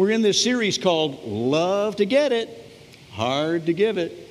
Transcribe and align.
We're 0.00 0.12
in 0.12 0.22
this 0.22 0.42
series 0.42 0.78
called 0.78 1.26
Love 1.26 1.96
to 1.96 2.06
Get 2.06 2.32
It, 2.32 2.48
Hard 3.10 3.66
to 3.66 3.74
Give 3.74 3.98
It, 3.98 4.30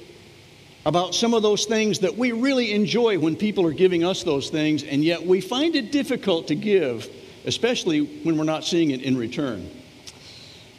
about 0.84 1.14
some 1.14 1.36
of 1.36 1.44
those 1.44 1.66
things 1.66 2.00
that 2.00 2.18
we 2.18 2.32
really 2.32 2.74
enjoy 2.74 3.20
when 3.20 3.36
people 3.36 3.68
are 3.68 3.72
giving 3.72 4.04
us 4.04 4.24
those 4.24 4.50
things, 4.50 4.82
and 4.84 5.04
yet 5.04 5.24
we 5.24 5.42
find 5.42 5.76
it 5.76 5.92
difficult 5.92 6.48
to 6.48 6.56
give, 6.56 7.08
especially 7.46 8.00
when 8.24 8.36
we're 8.36 8.46
not 8.46 8.64
seeing 8.64 8.90
it 8.90 9.04
in 9.04 9.16
return. 9.16 9.70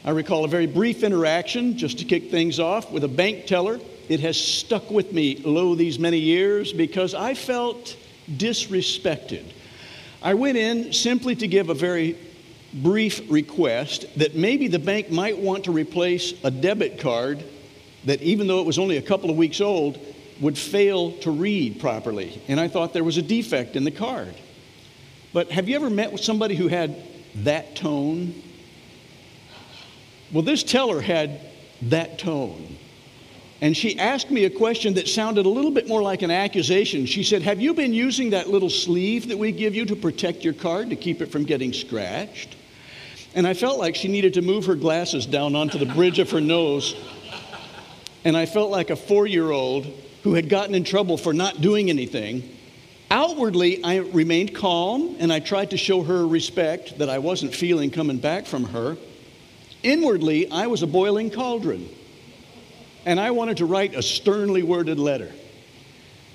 I 0.05 0.11
recall 0.11 0.45
a 0.45 0.49
very 0.49 0.67
brief 0.67 1.05
interaction, 1.05 1.79
just 1.79 2.01
to 2.01 2.05
kick 2.05 2.29
things 2.29 2.59
off, 2.59 2.91
with 2.91 3.05
a 3.05 3.09
bank 3.09 3.47
teller. 3.47 3.79
It 4.09 4.19
has 4.19 4.37
stuck 4.41 4.91
with 4.91 5.13
me, 5.13 5.41
lo, 5.45 5.77
these 5.77 6.01
many 6.01 6.19
years, 6.19 6.73
because 6.73 7.15
I 7.15 7.35
felt 7.35 7.97
disrespected. 8.29 9.53
I 10.21 10.35
went 10.35 10.59
in 10.59 10.93
simply 10.93 11.37
to 11.37 11.47
give 11.47 11.69
a 11.69 11.75
very 11.75 12.19
brief 12.73 13.31
request 13.31 14.07
that 14.17 14.35
maybe 14.35 14.69
the 14.69 14.79
bank 14.79 15.11
might 15.11 15.39
want 15.39 15.65
to 15.65 15.73
replace 15.73 16.35
a 16.45 16.51
debit 16.51 17.01
card 17.01 17.45
that, 18.05 18.23
even 18.23 18.47
though 18.47 18.61
it 18.61 18.67
was 18.67 18.79
only 18.79 18.97
a 18.97 19.03
couple 19.03 19.31
of 19.31 19.37
weeks 19.37 19.61
old, 19.61 19.99
would 20.41 20.57
fail 20.57 21.13
to 21.19 21.31
read 21.31 21.81
properly. 21.81 22.41
And 22.49 22.59
I 22.59 22.69
thought 22.69 22.93
there 22.93 23.05
was 23.05 23.19
a 23.19 23.23
defect 23.23 23.77
in 23.77 23.85
the 23.85 23.91
card. 23.91 24.35
But 25.33 25.51
have 25.51 25.69
you 25.69 25.77
ever 25.77 25.91
met 25.91 26.13
with 26.13 26.23
somebody 26.23 26.57
who 26.57 26.69
had 26.69 26.97
that 27.37 27.77
tone? 27.77 28.35
Well, 30.33 30.43
this 30.43 30.63
teller 30.63 31.01
had 31.01 31.41
that 31.83 32.19
tone. 32.19 32.77
And 33.63 33.77
she 33.77 33.99
asked 33.99 34.31
me 34.31 34.45
a 34.45 34.51
question 34.51 34.95
that 34.95 35.07
sounded 35.07 35.45
a 35.45 35.49
little 35.49 35.71
bit 35.71 35.87
more 35.87 36.03
like 36.03 36.23
an 36.23 36.31
accusation. 36.31 37.05
She 37.05 37.23
said, 37.23 37.43
Have 37.43 37.61
you 37.61 37.75
been 37.75 37.93
using 37.93 38.31
that 38.31 38.49
little 38.49 38.71
sleeve 38.71 39.29
that 39.29 39.39
we 39.39 39.53
give 39.53 39.75
you 39.75 39.85
to 39.87 39.97
protect 39.97 40.45
your 40.45 40.55
card 40.55 40.91
to 40.91 40.97
keep 40.97 41.21
it 41.21 41.27
from 41.27 41.45
getting 41.45 41.73
scratched? 41.73 42.57
And 43.35 43.47
I 43.47 43.53
felt 43.53 43.79
like 43.79 43.97
she 43.97 44.09
needed 44.09 44.35
to 44.35 44.43
move 44.43 44.65
her 44.65 44.75
glasses 44.75 45.27
down 45.27 45.55
onto 45.55 45.79
the 45.79 45.87
bridge 45.87 46.19
of 46.19 46.31
her 46.31 46.41
nose. 46.41 46.97
And 48.25 48.37
I 48.37 48.47
felt 48.47 48.71
like 48.71 48.89
a 48.89 48.97
four 48.97 49.27
year 49.27 49.51
old 49.51 49.87
who 50.23 50.35
had 50.35 50.49
gotten 50.49 50.75
in 50.75 50.85
trouble 50.85 51.19
for 51.19 51.35
not 51.35 51.61
doing 51.61 51.91
anything. 51.91 52.57
Outwardly, 53.11 53.85
I 53.85 53.97
remained 53.97 54.55
calm 54.55 55.17
and 55.19 55.33
I 55.33 55.41
tried 55.41 55.71
to 55.71 55.77
show 55.77 56.03
her 56.03 56.27
respect 56.27 56.99
that 56.99 57.11
I 57.11 57.19
wasn't 57.19 57.55
feeling 57.55 57.91
coming 57.91 58.19
back 58.19 58.47
from 58.47 58.65
her. 58.65 58.97
Inwardly, 59.83 60.51
I 60.51 60.67
was 60.67 60.83
a 60.83 60.87
boiling 60.87 61.31
cauldron 61.31 61.89
and 63.05 63.19
I 63.19 63.31
wanted 63.31 63.59
to 63.59 63.67
write 63.67 63.95
a 63.95 64.03
sternly 64.03 64.63
worded 64.63 64.99
letter. 64.99 65.33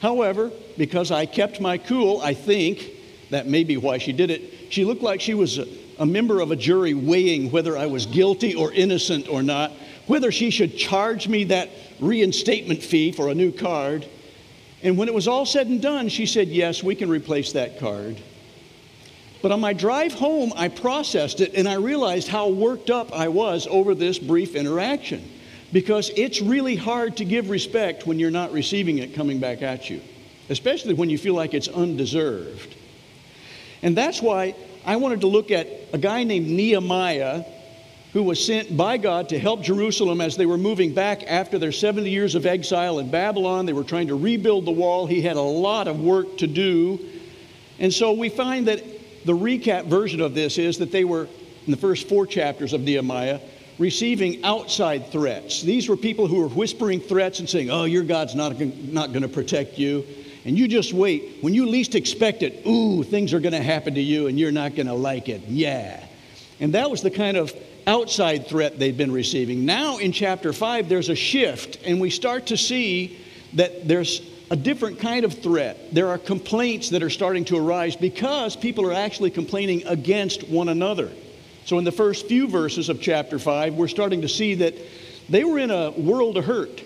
However, 0.02 0.52
because 0.78 1.12
I 1.12 1.26
kept 1.26 1.62
my 1.62 1.78
cool, 1.78 2.22
I 2.22 2.34
think 2.34 2.92
that 3.30 3.48
may 3.48 3.64
be 3.64 3.78
why 3.78 3.98
she 3.98 4.12
did 4.14 4.30
it. 4.30 4.72
She 4.72 4.86
looked 4.86 5.02
like 5.02 5.22
she 5.22 5.34
was 5.34 5.58
a, 5.58 5.68
a 6.00 6.06
member 6.06 6.42
of 6.42 6.52
a 6.52 6.56
jury 6.56 6.94
weighing 6.94 7.52
whether 7.52 7.78
I 7.78 7.86
was 7.86 8.06
guilty 8.06 8.56
or 8.56 8.72
innocent 8.72 9.28
or 9.30 9.42
not, 9.42 9.72
whether 10.08 10.32
she 10.32 10.50
should 10.50 10.78
charge 10.78 11.28
me 11.28 11.46
that 11.46 11.70
reinstatement 12.00 12.84
fee 12.84 13.12
for 13.12 13.30
a 13.30 13.36
new 13.36 13.52
card. 13.52 14.08
And 14.84 14.98
when 14.98 15.08
it 15.08 15.14
was 15.14 15.28
all 15.28 15.46
said 15.46 15.68
and 15.68 15.82
done, 15.82 16.10
she 16.10 16.26
said, 16.26 16.50
Yes, 16.50 16.84
we 16.84 16.96
can 16.96 17.10
replace 17.10 17.54
that 17.54 17.80
card. 17.80 18.22
But 19.42 19.52
on 19.52 19.60
my 19.60 19.74
drive 19.74 20.14
home, 20.14 20.54
I 20.56 20.68
processed 20.68 21.40
it 21.42 21.54
and 21.54 21.68
I 21.68 21.76
realized 21.76 22.28
how 22.28 22.50
worked 22.50 22.90
up 22.90 23.14
I 23.14 23.28
was 23.28 23.68
over 23.68 23.96
this 23.96 24.20
brief 24.20 24.56
interaction 24.56 25.24
because 25.76 26.10
it's 26.16 26.40
really 26.40 26.78
hard 26.78 27.18
to 27.18 27.26
give 27.26 27.50
respect 27.50 28.08
when 28.08 28.18
you're 28.18 28.32
not 28.32 28.54
receiving 28.54 29.00
it 29.00 29.14
coming 29.14 29.42
back 29.42 29.62
at 29.62 29.90
you, 29.90 30.00
especially 30.48 30.94
when 30.94 31.10
you 31.10 31.18
feel 31.18 31.34
like 31.34 31.54
it's 31.54 31.68
undeserved. 31.68 32.74
And 33.82 33.98
that's 33.98 34.22
why 34.22 34.56
I 34.86 34.96
wanted 34.96 35.20
to 35.20 35.28
look 35.28 35.52
at 35.52 35.68
a 35.92 35.98
guy 35.98 36.24
named 36.24 36.48
Nehemiah 36.48 37.44
who 38.14 38.24
was 38.24 38.42
sent 38.42 38.78
by 38.78 38.96
God 38.96 39.28
to 39.28 39.38
help 39.38 39.64
Jerusalem 39.64 40.22
as 40.22 40.38
they 40.38 40.46
were 40.46 40.58
moving 40.58 40.94
back 40.94 41.24
after 41.28 41.60
their 41.60 41.74
70 41.74 42.10
years 42.10 42.36
of 42.36 42.46
exile 42.46 43.00
in 43.00 43.12
Babylon. 43.12 43.66
They 43.66 43.74
were 43.74 43.84
trying 43.84 44.08
to 44.08 44.16
rebuild 44.16 44.64
the 44.64 44.72
wall. 44.72 45.08
He 45.08 45.22
had 45.22 45.36
a 45.36 45.42
lot 45.42 45.90
of 45.90 46.00
work 46.00 46.38
to 46.38 46.48
do. 46.48 47.06
And 47.80 47.94
so 47.94 48.14
we 48.14 48.30
find 48.30 48.70
that 48.70 48.82
the 49.26 49.34
recap 49.34 49.88
version 49.88 50.22
of 50.22 50.36
this 50.36 50.58
is 50.58 50.78
that 50.78 50.94
they 50.94 51.04
were, 51.04 51.28
in 51.66 51.72
the 51.72 51.76
first 51.76 52.08
four 52.08 52.26
chapters 52.26 52.72
of 52.72 52.80
Nehemiah, 52.80 53.42
receiving 53.78 54.44
outside 54.44 55.12
threats. 55.12 55.62
These 55.62 55.90
were 55.90 55.98
people 55.98 56.28
who 56.28 56.40
were 56.40 56.48
whispering 56.48 57.00
threats 57.00 57.40
and 57.40 57.50
saying, 57.50 57.70
Oh, 57.70 57.84
your 57.86 58.04
God's 58.04 58.36
not, 58.36 58.60
not 58.60 59.12
going 59.12 59.24
to 59.24 59.28
protect 59.28 59.78
you. 59.78 60.06
And 60.46 60.58
you 60.58 60.68
just 60.68 60.94
wait. 60.94 61.38
When 61.42 61.54
you 61.54 61.66
least 61.66 61.96
expect 61.96 62.44
it, 62.44 62.66
ooh, 62.68 63.04
things 63.04 63.34
are 63.34 63.40
going 63.40 63.54
to 63.54 63.64
happen 63.64 63.96
to 63.96 64.02
you 64.02 64.28
and 64.28 64.40
you're 64.40 64.52
not 64.52 64.76
going 64.76 64.88
to 64.88 64.94
like 64.94 65.28
it. 65.28 65.42
Yeah. 65.48 66.06
And 66.60 66.74
that 66.76 66.90
was 66.90 67.02
the 67.02 67.12
kind 67.12 67.36
of 67.36 67.54
outside 67.88 68.48
threat 68.48 68.80
they'd 68.80 68.98
been 68.98 69.12
receiving. 69.12 69.66
Now 69.66 69.98
in 69.98 70.12
chapter 70.12 70.54
5, 70.54 70.88
there's 70.88 71.10
a 71.10 71.16
shift, 71.16 71.80
and 71.86 72.00
we 72.00 72.10
start 72.10 72.48
to 72.48 72.58
see 72.58 73.20
that 73.54 73.88
there's 73.88 74.22
a 74.52 74.56
different 74.56 75.00
kind 75.00 75.26
of 75.26 75.34
threat. 75.34 75.94
There 75.94 76.10
are 76.10 76.18
complaints 76.18 76.90
that 76.92 77.02
are 77.02 77.10
starting 77.10 77.46
to 77.46 77.58
arise 77.58 77.96
because 77.96 78.56
people 78.56 78.86
are 78.86 78.94
actually 78.94 79.32
complaining 79.32 79.86
against 79.88 80.48
one 80.48 80.70
another. 80.70 81.12
So, 81.66 81.80
in 81.80 81.84
the 81.84 81.92
first 81.92 82.28
few 82.28 82.48
verses 82.48 82.90
of 82.90 83.02
chapter 83.02 83.40
5, 83.40 83.74
we're 83.74 83.88
starting 83.88 84.22
to 84.22 84.30
see 84.30 84.54
that 84.56 84.76
they 85.28 85.44
were 85.44 85.58
in 85.58 85.72
a 85.72 85.90
world 85.90 86.38
of 86.38 86.46
hurt. 86.46 86.84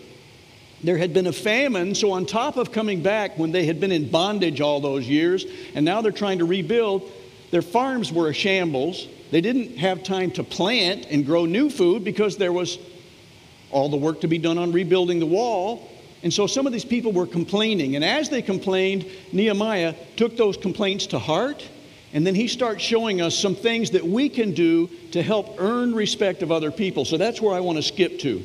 There 0.81 0.97
had 0.97 1.13
been 1.13 1.27
a 1.27 1.33
famine, 1.33 1.93
so 1.93 2.13
on 2.13 2.25
top 2.25 2.55
of 2.55 2.71
coming 2.71 3.03
back 3.03 3.37
when 3.37 3.51
they 3.51 3.65
had 3.65 3.81
been 3.81 3.91
in 3.91 4.09
bondage 4.09 4.61
all 4.61 4.79
those 4.79 5.05
years, 5.05 5.45
and 5.75 5.83
now 5.83 6.01
they're 6.01 6.13
trying 6.13 6.39
to 6.39 6.45
rebuild, 6.45 7.11
their 7.51 7.61
farms 7.61 8.13
were 8.13 8.29
a 8.29 8.33
shambles. 8.33 9.05
They 9.31 9.41
didn't 9.41 9.77
have 9.77 10.01
time 10.01 10.31
to 10.31 10.45
plant 10.45 11.07
and 11.09 11.25
grow 11.25 11.43
new 11.43 11.69
food 11.69 12.05
because 12.05 12.37
there 12.37 12.53
was 12.53 12.79
all 13.71 13.89
the 13.89 13.97
work 13.97 14.21
to 14.21 14.29
be 14.29 14.37
done 14.37 14.57
on 14.57 14.71
rebuilding 14.71 15.19
the 15.19 15.25
wall. 15.25 15.89
And 16.23 16.33
so 16.33 16.47
some 16.47 16.65
of 16.65 16.71
these 16.71 16.85
people 16.85 17.11
were 17.11 17.27
complaining. 17.27 17.97
And 17.97 18.05
as 18.05 18.29
they 18.29 18.41
complained, 18.41 19.05
Nehemiah 19.33 19.93
took 20.15 20.37
those 20.37 20.55
complaints 20.55 21.07
to 21.07 21.19
heart 21.19 21.67
and 22.13 22.25
then 22.25 22.33
he 22.33 22.47
starts 22.47 22.83
showing 22.83 23.21
us 23.21 23.35
some 23.37 23.55
things 23.55 23.91
that 23.91 24.03
we 24.03 24.29
can 24.29 24.53
do 24.53 24.87
to 25.11 25.21
help 25.21 25.55
earn 25.59 25.93
respect 25.93 26.41
of 26.41 26.51
other 26.51 26.71
people. 26.71 27.05
So 27.05 27.17
that's 27.17 27.39
where 27.39 27.53
I 27.53 27.59
want 27.59 27.77
to 27.77 27.83
skip 27.83 28.19
to. 28.19 28.43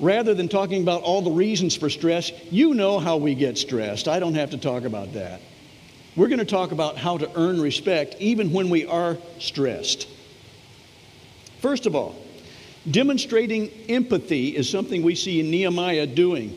Rather 0.00 0.34
than 0.34 0.48
talking 0.48 0.82
about 0.82 1.02
all 1.02 1.22
the 1.22 1.30
reasons 1.30 1.76
for 1.76 1.90
stress, 1.90 2.30
you 2.50 2.74
know 2.74 2.98
how 2.98 3.16
we 3.16 3.34
get 3.34 3.58
stressed. 3.58 4.08
I 4.08 4.20
don't 4.20 4.34
have 4.34 4.50
to 4.50 4.58
talk 4.58 4.84
about 4.84 5.12
that. 5.14 5.40
We're 6.16 6.28
going 6.28 6.38
to 6.38 6.44
talk 6.44 6.70
about 6.70 6.96
how 6.96 7.18
to 7.18 7.30
earn 7.36 7.60
respect 7.60 8.16
even 8.20 8.52
when 8.52 8.70
we 8.70 8.86
are 8.86 9.18
stressed. 9.38 10.08
First 11.60 11.86
of 11.86 11.96
all, 11.96 12.14
demonstrating 12.88 13.70
empathy 13.88 14.56
is 14.56 14.68
something 14.68 15.02
we 15.02 15.14
see 15.16 15.40
in 15.40 15.50
Nehemiah 15.50 16.06
doing. 16.06 16.56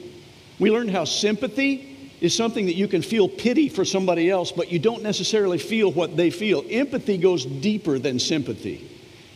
We 0.60 0.70
learned 0.70 0.92
how 0.92 1.06
sympathy 1.06 1.87
is 2.20 2.36
something 2.36 2.66
that 2.66 2.76
you 2.76 2.88
can 2.88 3.02
feel 3.02 3.30
pity 3.30 3.70
for 3.70 3.86
somebody 3.86 4.30
else, 4.30 4.52
but 4.52 4.72
you 4.72 4.80
don't 4.80 5.04
necessarily 5.04 5.58
feel 5.58 5.92
what 5.92 6.18
they 6.18 6.30
feel. 6.30 6.64
Empathy 6.70 7.18
goes 7.18 7.46
deeper 7.46 8.00
than 8.00 8.20
sympathy. 8.20 8.90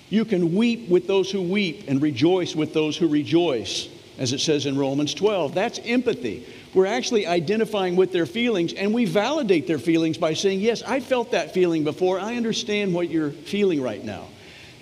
You 0.10 0.26
can 0.26 0.56
weep 0.56 0.90
with 0.90 1.08
those 1.08 1.32
who 1.32 1.42
weep 1.42 1.86
and 1.88 2.02
rejoice 2.02 2.56
with 2.56 2.74
those 2.74 2.98
who 2.98 3.08
rejoice, 3.08 3.88
as 4.18 4.34
it 4.34 4.40
says 4.40 4.66
in 4.66 4.78
Romans 4.78 5.14
12. 5.14 5.54
That's 5.54 5.80
empathy. 5.86 6.46
We're 6.74 6.88
actually 6.88 7.28
identifying 7.28 7.96
with 7.96 8.12
their 8.12 8.26
feelings, 8.26 8.74
and 8.74 8.94
we 8.94 9.06
validate 9.06 9.68
their 9.68 9.80
feelings 9.80 10.18
by 10.18 10.34
saying, 10.34 10.60
Yes, 10.60 10.82
I 10.84 11.00
felt 11.00 11.32
that 11.32 11.54
feeling 11.54 11.84
before. 11.84 12.20
I 12.20 12.36
understand 12.36 12.94
what 12.94 13.10
you're 13.10 13.32
feeling 13.32 13.82
right 13.82 14.04
now. 14.04 14.28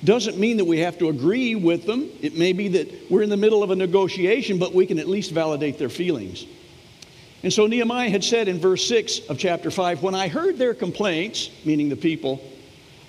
Doesn't 0.04 0.38
mean 0.38 0.58
that 0.58 0.66
we 0.66 0.80
have 0.80 0.98
to 1.00 1.10
agree 1.10 1.56
with 1.56 1.86
them. 1.86 2.10
It 2.22 2.38
may 2.38 2.54
be 2.54 2.70
that 2.70 3.12
we're 3.12 3.22
in 3.22 3.30
the 3.30 3.38
middle 3.38 3.64
of 3.64 3.70
a 3.70 3.76
negotiation, 3.76 4.58
but 4.58 4.74
we 4.74 4.86
can 4.86 4.98
at 4.98 5.10
least 5.10 5.32
validate 5.32 5.78
their 5.78 5.90
feelings. 5.90 6.46
And 7.42 7.54
so 7.54 7.68
Nehemiah 7.68 8.10
had 8.10 8.24
said 8.24 8.48
in 8.48 8.60
verse 8.60 8.86
6 8.88 9.28
of 9.30 9.38
chapter 9.38 9.72
5 9.72 10.04
When 10.04 10.16
I 10.16 10.28
heard 10.28 10.58
their 10.58 10.74
complaints, 10.74 11.50
meaning 11.64 11.90
the 11.90 11.96
people, 11.96 12.42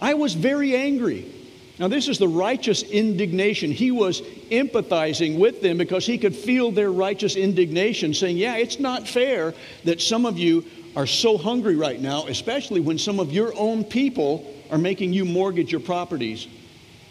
I 0.01 0.15
was 0.15 0.35
very 0.35 0.77
angry. 0.77 1.35
Now, 1.79 1.89
this 1.89 2.09
is 2.09 2.19
the 2.19 2.29
righteous 2.29 2.83
indignation. 2.83 3.73
He 3.73 3.91
was 3.91 4.21
empathizing 4.51 5.39
with 5.39 5.63
them 5.63 5.79
because 5.79 6.05
he 6.05 6.19
could 6.19 6.37
feel 6.37 6.71
their 6.71 6.93
righteous 6.93 7.37
indignation, 7.37 8.13
saying, 8.13 8.37
Yeah, 8.37 8.57
it's 8.57 8.79
not 8.79 9.09
fair 9.09 9.55
that 9.85 10.01
some 10.01 10.27
of 10.27 10.39
you 10.39 10.65
are 10.95 11.07
so 11.07 11.39
hungry 11.39 11.77
right 11.77 12.01
now, 12.01 12.27
especially 12.27 12.81
when 12.81 12.99
some 12.99 13.19
of 13.19 13.33
your 13.33 13.57
own 13.57 13.83
people 13.85 14.55
are 14.71 14.79
making 14.79 15.13
you 15.13 15.25
mortgage 15.25 15.73
your 15.73 15.81
properties 15.81 16.47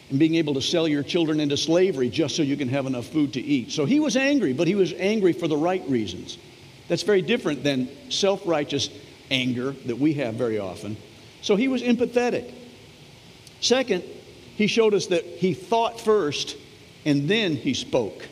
and 0.09 0.19
being 0.19 0.35
able 0.35 0.53
to 0.53 0.61
sell 0.61 0.87
your 0.87 1.03
children 1.03 1.39
into 1.39 1.57
slavery 1.57 2.09
just 2.09 2.35
so 2.35 2.41
you 2.41 2.57
can 2.57 2.69
have 2.69 2.85
enough 2.85 3.07
food 3.07 3.33
to 3.33 3.41
eat. 3.41 3.71
So 3.71 3.85
he 3.85 3.99
was 3.99 4.15
angry, 4.15 4.53
but 4.53 4.67
he 4.67 4.75
was 4.75 4.93
angry 4.93 5.33
for 5.33 5.47
the 5.47 5.57
right 5.57 5.83
reasons. 5.89 6.37
That's 6.89 7.03
very 7.03 7.21
different 7.21 7.63
than 7.63 7.87
self 8.09 8.45
righteous 8.45 8.89
anger 9.31 9.71
that 9.85 9.97
we 9.97 10.13
have 10.15 10.33
very 10.35 10.59
often. 10.59 10.97
So 11.41 11.55
he 11.55 11.69
was 11.69 11.81
empathetic. 11.81 12.51
Second, 13.61 14.03
he 14.55 14.67
showed 14.67 14.93
us 14.93 15.07
that 15.07 15.23
he 15.23 15.53
thought 15.53 16.01
first 16.01 16.57
and 17.05 17.29
then 17.29 17.55
he 17.55 17.73
spoke. 17.73 18.27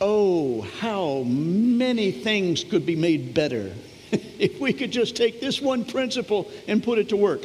Oh, 0.00 0.60
how 0.80 1.22
many 1.24 2.12
things 2.12 2.62
could 2.62 2.84
be 2.84 2.96
made 2.96 3.34
better 3.34 3.72
if 4.38 4.60
we 4.60 4.72
could 4.72 4.90
just 4.90 5.16
take 5.16 5.40
this 5.40 5.60
one 5.60 5.84
principle 5.84 6.50
and 6.68 6.82
put 6.82 6.98
it 6.98 7.08
to 7.08 7.16
work. 7.16 7.42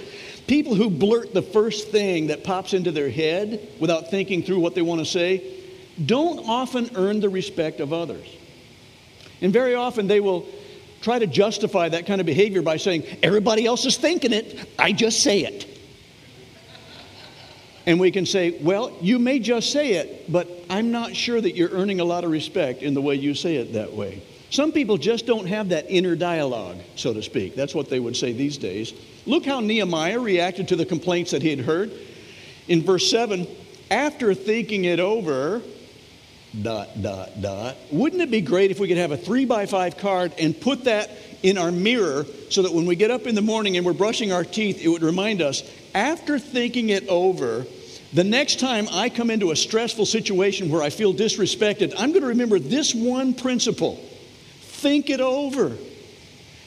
People 0.48 0.76
who 0.76 0.90
blurt 0.90 1.34
the 1.34 1.42
first 1.42 1.90
thing 1.90 2.28
that 2.28 2.44
pops 2.44 2.74
into 2.74 2.92
their 2.92 3.10
head 3.10 3.68
without 3.80 4.12
thinking 4.12 4.44
through 4.44 4.60
what 4.60 4.76
they 4.76 4.82
want 4.82 5.00
to 5.00 5.06
say 5.06 5.58
don't 6.06 6.48
often 6.48 6.90
earn 6.96 7.20
the 7.20 7.30
respect 7.30 7.80
of 7.80 7.94
others. 7.94 8.28
And 9.42 9.52
very 9.52 9.76
often 9.76 10.08
they 10.08 10.20
will 10.20 10.48
try 11.02 11.20
to 11.20 11.28
justify 11.28 11.90
that 11.90 12.06
kind 12.06 12.22
of 12.22 12.28
behavior 12.28 12.62
by 12.62 12.78
saying, 12.78 13.04
Everybody 13.24 13.66
else 13.66 13.86
is 13.86 13.98
thinking 13.98 14.34
it, 14.34 14.70
I 14.78 14.92
just 14.92 15.22
say 15.22 15.42
it. 15.42 15.68
And 17.86 18.00
we 18.00 18.12
can 18.12 18.26
say, 18.26 18.60
Well, 18.62 18.96
you 19.02 19.20
may 19.20 19.40
just 19.40 19.72
say 19.72 19.94
it, 19.94 20.32
but 20.32 20.48
I'm 20.70 20.92
not 20.92 21.16
sure 21.16 21.42
that 21.42 21.56
you're 21.56 21.72
earning 21.72 22.00
a 22.00 22.06
lot 22.06 22.24
of 22.24 22.32
respect 22.32 22.84
in 22.84 22.94
the 22.94 23.02
way 23.02 23.16
you 23.16 23.34
say 23.34 23.56
it 23.56 23.74
that 23.74 23.94
way. 23.94 24.22
Some 24.52 24.74
people 24.74 24.98
just 24.98 25.26
don't 25.26 25.48
have 25.48 25.70
that 25.70 25.86
inner 25.90 26.16
dialogue, 26.16 26.78
so 26.98 27.14
to 27.14 27.24
speak. 27.24 27.56
That's 27.56 27.74
what 27.74 27.90
they 27.90 28.02
would 28.02 28.18
say 28.18 28.34
these 28.34 28.58
days. 28.58 28.94
Look 29.26 29.46
how 29.46 29.62
Nehemiah 29.62 30.20
reacted 30.20 30.68
to 30.70 30.76
the 30.76 30.86
complaints 30.86 31.32
that 31.32 31.42
he 31.42 31.50
had 31.50 31.60
heard. 31.60 31.92
In 32.68 32.84
verse 32.84 33.10
7, 33.10 33.48
after 33.90 34.34
thinking 34.34 34.86
it 34.86 35.00
over, 35.00 35.62
dot, 36.60 37.02
dot, 37.02 37.42
dot. 37.42 37.78
Wouldn't 37.92 38.22
it 38.22 38.32
be 38.32 38.42
great 38.42 38.72
if 38.72 38.80
we 38.80 38.88
could 38.88 38.98
have 38.98 39.12
a 39.12 39.18
three 39.18 39.46
by 39.46 39.66
five 39.66 39.98
card 39.98 40.34
and 40.38 40.60
put 40.60 40.86
that 40.86 41.10
in 41.44 41.58
our 41.58 41.72
mirror 41.72 42.26
so 42.50 42.64
that 42.64 42.74
when 42.74 42.86
we 42.86 42.96
get 42.96 43.12
up 43.12 43.26
in 43.26 43.36
the 43.36 43.42
morning 43.42 43.78
and 43.78 43.86
we're 43.86 43.94
brushing 43.94 44.32
our 44.32 44.44
teeth, 44.44 44.84
it 44.84 44.88
would 44.90 45.04
remind 45.04 45.42
us, 45.42 45.64
after 45.96 46.38
thinking 46.38 46.90
it 46.90 47.08
over, 47.08 47.66
the 48.14 48.24
next 48.24 48.60
time 48.60 48.88
I 48.92 49.10
come 49.10 49.32
into 49.32 49.52
a 49.52 49.56
stressful 49.56 50.06
situation 50.06 50.70
where 50.70 50.82
I 50.82 50.90
feel 50.90 51.14
disrespected, 51.14 51.94
I'm 51.98 52.10
going 52.12 52.22
to 52.22 52.28
remember 52.28 52.60
this 52.60 52.94
one 52.94 53.34
principle 53.34 54.00
think 54.82 55.12
it 55.12 55.22
over. 55.22 55.78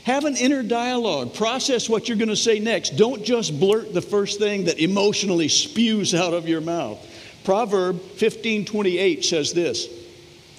Have 0.05 0.25
an 0.25 0.37
inner 0.37 0.63
dialogue. 0.63 1.35
Process 1.35 1.89
what 1.89 2.09
you're 2.09 2.19
going 2.19 2.29
to 2.29 2.37
say 2.37 2.61
next. 2.61 2.91
Don't 2.91 3.25
just 3.25 3.59
blurt 3.59 3.93
the 3.93 4.03
first 4.03 4.39
thing 4.39 4.67
that 4.67 4.79
emotionally 4.79 5.49
spews 5.49 6.15
out 6.15 6.33
of 6.33 6.47
your 6.47 6.61
mouth. 6.61 7.05
Proverb 7.45 8.01
15:28 8.17 9.25
says 9.25 9.53
this: 9.53 9.89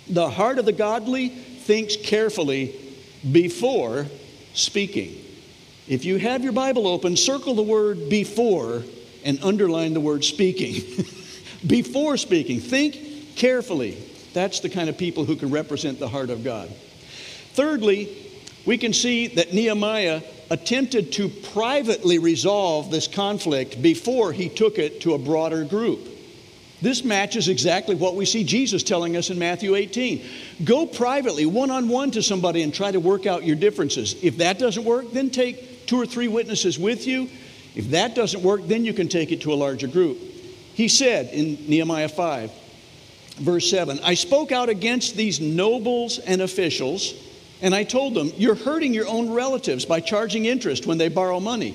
"The 0.08 0.30
heart 0.30 0.60
of 0.60 0.66
the 0.66 0.72
godly 0.72 1.30
thinks 1.30 1.96
carefully 1.96 2.74
before 3.32 4.08
speaking." 4.54 5.16
If 5.88 6.06
you 6.06 6.18
have 6.18 6.44
your 6.44 6.54
Bible 6.54 6.88
open, 6.88 7.16
circle 7.16 7.54
the 7.54 7.64
word 7.64 8.10
before 8.10 8.84
and 9.24 9.40
underline 9.44 9.94
the 9.94 10.00
word 10.00 10.24
speaking. 10.24 10.84
before 11.68 12.18
speaking, 12.18 12.60
think 12.60 13.36
carefully. 13.36 13.98
That's 14.34 14.60
the 14.60 14.70
kind 14.70 14.90
of 14.90 14.98
people 14.98 15.26
who 15.26 15.36
can 15.36 15.52
represent 15.52 16.00
the 16.00 16.08
heart 16.08 16.30
of 16.30 16.44
God. 16.44 16.70
Thirdly, 17.54 18.10
we 18.66 18.78
can 18.78 18.94
see 18.94 19.28
that 19.28 19.54
Nehemiah 19.54 20.22
attempted 20.50 21.12
to 21.14 21.30
privately 21.30 22.20
resolve 22.20 22.92
this 22.92 23.08
conflict 23.08 23.82
before 23.82 24.34
he 24.34 24.50
took 24.50 24.78
it 24.78 25.02
to 25.02 25.14
a 25.14 25.18
broader 25.18 25.64
group. 25.64 26.15
This 26.86 27.04
matches 27.04 27.48
exactly 27.48 27.96
what 27.96 28.16
we 28.16 28.26
see 28.26 28.44
Jesus 28.44 28.84
telling 28.84 29.18
us 29.18 29.32
in 29.32 29.40
Matthew 29.40 29.74
18. 29.74 30.24
Go 30.66 30.86
privately, 30.86 31.48
one 31.48 31.72
on 31.72 31.88
one 31.90 32.12
to 32.12 32.22
somebody 32.22 32.62
and 32.62 32.72
try 32.72 32.92
to 32.92 33.00
work 33.00 33.26
out 33.26 33.44
your 33.44 33.56
differences. 33.56 34.16
If 34.22 34.38
that 34.38 34.60
doesn't 34.60 34.84
work, 34.84 35.10
then 35.12 35.32
take 35.32 35.88
two 35.88 36.00
or 36.00 36.06
three 36.06 36.28
witnesses 36.28 36.78
with 36.78 37.08
you. 37.08 37.28
If 37.74 37.90
that 37.90 38.14
doesn't 38.14 38.44
work, 38.44 38.68
then 38.68 38.86
you 38.86 38.94
can 38.94 39.08
take 39.08 39.32
it 39.32 39.42
to 39.42 39.54
a 39.54 39.56
larger 39.56 39.88
group. 39.88 40.20
He 40.76 40.88
said 40.88 41.34
in 41.34 41.58
Nehemiah 41.68 42.08
5, 42.08 42.52
verse 43.38 43.68
7, 43.68 44.00
I 44.04 44.14
spoke 44.14 44.52
out 44.52 44.70
against 44.70 45.16
these 45.16 45.42
nobles 45.42 46.20
and 46.20 46.40
officials, 46.40 47.16
and 47.64 47.74
I 47.74 47.84
told 47.84 48.14
them, 48.14 48.32
You're 48.38 48.54
hurting 48.54 48.94
your 48.94 49.08
own 49.08 49.32
relatives 49.32 49.86
by 49.86 50.02
charging 50.02 50.46
interest 50.46 50.86
when 50.86 51.00
they 51.00 51.10
borrow 51.10 51.40
money. 51.40 51.72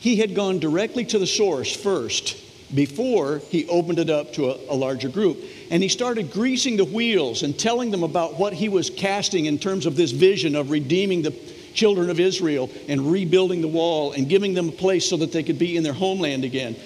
He 0.00 0.16
had 0.16 0.34
gone 0.34 0.58
directly 0.58 1.04
to 1.04 1.20
the 1.20 1.26
source 1.28 1.72
first 1.72 2.49
before 2.74 3.38
he 3.48 3.68
opened 3.68 3.98
it 3.98 4.10
up 4.10 4.32
to 4.34 4.50
a, 4.50 4.72
a, 4.72 4.76
larger 4.76 5.08
group. 5.08 5.38
And 5.70 5.82
he 5.82 5.88
started 5.88 6.30
greasing 6.30 6.76
the 6.76 6.84
wheels 6.84 7.42
and 7.42 7.58
telling 7.58 7.90
them 7.90 8.02
about 8.02 8.38
what 8.38 8.52
he 8.52 8.68
was 8.68 8.90
casting 8.90 9.46
in 9.46 9.58
terms 9.58 9.86
of 9.86 9.96
this 9.96 10.12
vision 10.12 10.54
of 10.54 10.70
redeeming 10.70 11.22
the 11.22 11.32
children 11.74 12.10
of 12.10 12.20
Israel 12.20 12.70
and 12.88 13.10
rebuilding 13.10 13.60
the 13.60 13.68
wall 13.68 14.12
and 14.12 14.28
giving 14.28 14.54
them 14.54 14.68
a 14.68 14.72
place 14.72 15.08
so 15.08 15.16
that 15.16 15.32
they 15.32 15.42
could 15.42 15.58
be 15.58 15.76
in 15.76 15.82
their 15.82 15.92
homeland 15.92 16.44
again. 16.44 16.76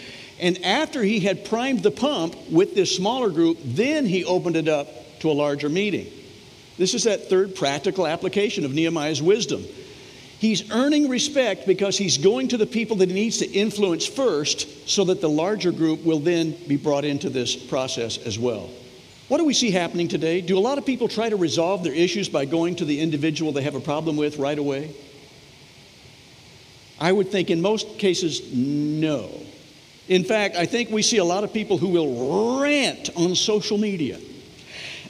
And 0.41 0.63
after 0.65 1.03
he 1.03 1.21
had 1.21 1.45
primed 1.45 1.83
the 1.83 1.91
pump 1.91 2.37
with 2.51 2.75
this 2.75 2.95
smaller 2.95 3.31
group, 3.31 3.59
then 3.63 4.07
he 4.07 4.25
opened 4.25 4.57
it 4.57 4.69
up 4.69 4.89
to 5.21 5.31
a 5.31 5.33
larger 5.33 5.69
meeting. 5.69 6.07
This 6.77 6.95
is 6.95 7.05
that 7.05 7.29
third 7.29 7.55
practical 7.55 8.07
application 8.07 8.65
of 8.65 8.75
Nehemiah's 8.75 9.23
wisdom. 9.23 9.65
He's 10.44 10.70
earning 10.70 11.08
respect 11.08 11.67
because 11.67 11.96
he's 11.96 12.19
going 12.19 12.49
to 12.49 12.58
the 12.58 12.67
people 12.67 12.96
that 12.96 13.08
he 13.08 13.14
needs 13.14 13.38
to 13.38 13.50
influence 13.50 14.06
first 14.06 14.87
so 14.87 15.02
that 15.05 15.23
the 15.23 15.29
larger 15.31 15.73
group 15.73 16.05
will 16.05 16.19
then 16.19 16.55
be 16.69 16.76
brought 16.76 17.06
into 17.06 17.31
this 17.31 17.56
process 17.56 18.19
as 18.19 18.38
well. 18.38 18.69
What 19.29 19.38
do 19.38 19.46
we 19.46 19.55
see 19.55 19.70
happening 19.70 20.06
today? 20.06 20.43
Do 20.43 20.58
a 20.58 20.61
lot 20.61 20.76
of 20.76 20.85
people 20.85 21.08
try 21.08 21.31
to 21.31 21.37
resolve 21.37 21.82
their 21.82 21.94
issues 21.94 22.29
by 22.29 22.44
going 22.44 22.76
to 22.76 22.85
the 22.85 23.00
individual 23.00 23.52
they 23.52 23.62
have 23.62 23.75
a 23.75 23.81
problem 23.81 24.19
with 24.19 24.37
right 24.37 24.58
away? 24.58 24.94
I 27.00 27.11
would 27.11 27.31
think 27.31 27.49
in 27.49 27.62
most 27.62 27.97
cases, 27.97 28.52
no. 28.52 29.31
In 30.08 30.25
fact, 30.25 30.56
I 30.56 30.67
think 30.67 30.90
we 30.90 31.00
see 31.00 31.17
a 31.17 31.25
lot 31.25 31.44
of 31.44 31.55
people 31.55 31.79
who 31.79 31.88
will 31.88 32.61
rant 32.61 33.08
on 33.17 33.35
social 33.35 33.79
media. 33.79 34.20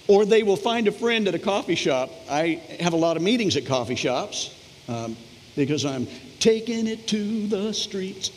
Or 0.07 0.27
they 0.27 0.45
will 0.45 0.55
find 0.55 0.87
a 0.87 0.93
friend 0.93 1.27
at 1.27 1.35
a 1.35 1.41
coffee 1.41 1.75
shop. 1.75 2.13
I 2.31 2.63
have 2.79 2.93
a 2.93 2.97
lot 2.97 3.17
of 3.17 3.25
meetings 3.25 3.57
at 3.57 3.67
coffee 3.67 3.97
shops 3.97 4.61
um, 4.89 5.17
because 5.57 5.85
I'm 5.85 6.07
taking 6.39 6.87
it 6.87 7.07
to 7.09 7.47
the 7.47 7.73
streets. 7.73 8.31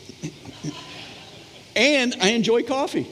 and 1.76 2.16
I 2.22 2.30
enjoy 2.30 2.64
coffee. 2.64 3.08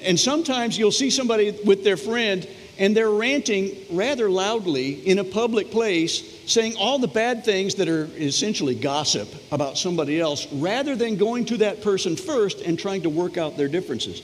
And 0.00 0.18
sometimes 0.18 0.76
you'll 0.76 0.90
see 0.90 1.10
somebody 1.10 1.56
with 1.64 1.84
their 1.84 1.96
friend 1.96 2.46
and 2.78 2.96
they're 2.96 3.10
ranting 3.10 3.76
rather 3.90 4.30
loudly 4.30 5.06
in 5.06 5.18
a 5.18 5.24
public 5.24 5.70
place, 5.70 6.50
saying 6.50 6.74
all 6.76 6.98
the 6.98 7.06
bad 7.06 7.44
things 7.44 7.76
that 7.76 7.88
are 7.88 8.06
essentially 8.16 8.74
gossip 8.74 9.28
about 9.52 9.76
somebody 9.78 10.18
else, 10.18 10.50
rather 10.52 10.96
than 10.96 11.16
going 11.16 11.44
to 11.44 11.58
that 11.58 11.82
person 11.82 12.16
first 12.16 12.60
and 12.62 12.78
trying 12.78 13.02
to 13.02 13.10
work 13.10 13.36
out 13.36 13.56
their 13.56 13.68
differences. 13.68 14.22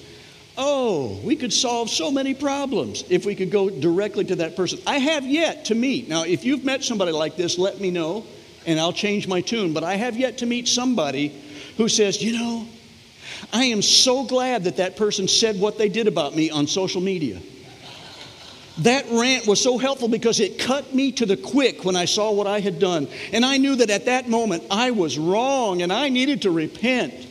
Oh, 0.56 1.20
we 1.22 1.36
could 1.36 1.52
solve 1.52 1.88
so 1.88 2.10
many 2.10 2.34
problems 2.34 3.04
if 3.10 3.24
we 3.24 3.36
could 3.36 3.52
go 3.52 3.70
directly 3.70 4.24
to 4.24 4.36
that 4.36 4.56
person. 4.56 4.80
I 4.86 4.98
have 4.98 5.24
yet 5.24 5.66
to 5.66 5.76
meet. 5.76 6.08
Now, 6.08 6.24
if 6.24 6.44
you've 6.44 6.64
met 6.64 6.82
somebody 6.82 7.12
like 7.12 7.36
this, 7.36 7.58
let 7.58 7.80
me 7.80 7.92
know 7.92 8.24
and 8.68 8.78
I'll 8.78 8.92
change 8.92 9.26
my 9.26 9.40
tune. 9.40 9.72
But 9.72 9.82
I 9.82 9.96
have 9.96 10.16
yet 10.16 10.38
to 10.38 10.46
meet 10.46 10.68
somebody 10.68 11.28
who 11.78 11.88
says, 11.88 12.22
you 12.22 12.38
know, 12.38 12.66
I 13.52 13.64
am 13.64 13.80
so 13.80 14.24
glad 14.24 14.64
that 14.64 14.76
that 14.76 14.96
person 14.96 15.26
said 15.26 15.58
what 15.58 15.78
they 15.78 15.88
did 15.88 16.06
about 16.06 16.36
me 16.36 16.50
on 16.50 16.66
social 16.66 17.00
media. 17.00 17.40
That 18.78 19.06
rant 19.10 19.46
was 19.46 19.60
so 19.60 19.78
helpful 19.78 20.08
because 20.08 20.38
it 20.38 20.58
cut 20.58 20.94
me 20.94 21.12
to 21.12 21.26
the 21.26 21.36
quick 21.36 21.84
when 21.84 21.96
I 21.96 22.04
saw 22.04 22.30
what 22.30 22.46
I 22.46 22.60
had 22.60 22.78
done. 22.78 23.08
And 23.32 23.44
I 23.44 23.56
knew 23.56 23.74
that 23.76 23.90
at 23.90 24.04
that 24.04 24.28
moment 24.28 24.64
I 24.70 24.90
was 24.90 25.18
wrong 25.18 25.82
and 25.82 25.92
I 25.92 26.10
needed 26.10 26.42
to 26.42 26.50
repent. 26.50 27.26